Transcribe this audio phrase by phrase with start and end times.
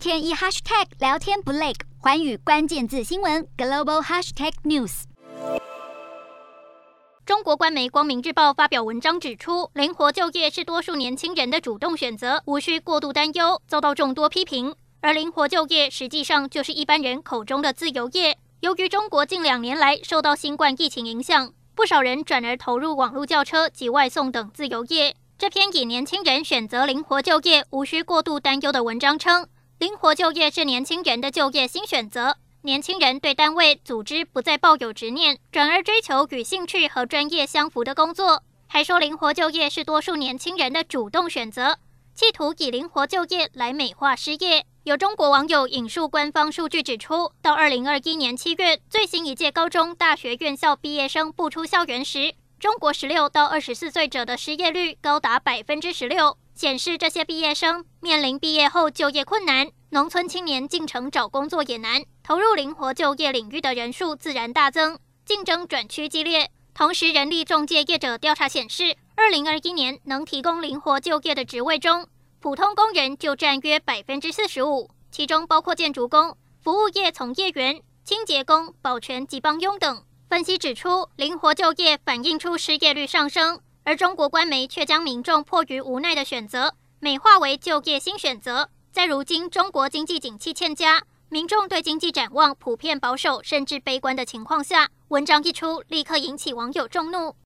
[0.00, 5.02] 天一 hashtag 聊天不累，寰宇关键字新闻 global hashtag news。
[7.26, 14.74] 中国官媒《光明日报》发表文章指出，灵活就业是多数年轻人的主动选择，无需过度担忧，遭到众多批评。
[15.02, 18.38] 而灵活就业实际上就是一般人口中的自由业。
[18.60, 25.14] 由于中国近两年来受到新冠疫情影响，不少人转而投入网络叫车及外送等自由业。
[25.36, 29.46] 这篇以年轻人选择灵活就业，无需过度担忧的文章称，
[29.80, 32.36] 灵活就业是年轻人的就业新选择。
[32.60, 38.42] 年轻人对单位组织不再抱有执念，转而追求与兴趣和专业相符的工作。
[38.66, 41.78] 还说灵活就业是多数年轻人的主动选择，
[42.14, 44.66] 企图以灵活就业来美化失业。
[44.84, 66.50] 有中国网友引述官方数据指出，到二零二一年七月，最新一届高中、大学院校毕业生不出校园时，中国十六到二十四岁者的失业率高达百分之十六，显示这些毕业生面临毕业后就业困难，农村青年进城找工作也难，投入灵活就业领域的人数自然大增，竞争转趋激烈。
[66.74, 72.06] 同时，人力中介业者调查显示，二零二一年能提供灵活就业的职位中，
[72.40, 80.04] 普通工人就占约百分之四十五，其中包括建筑工、服务业从业员、清洁工、保全及帮佣等。
[80.28, 83.60] 分析指出，灵活就业反映出失业率上升，
[83.90, 88.70] 而中国官媒却将民众迫于无奈的选择美化为就业新选择。
[88.92, 97.34] 在如今中国经济景气欠佳，民众对经济展望普遍保守甚至悲观的情况下，文章一出，立刻引起网友众怒。